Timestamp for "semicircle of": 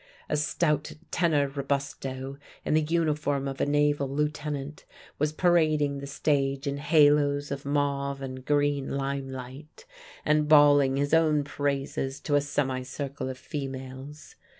12.41-13.37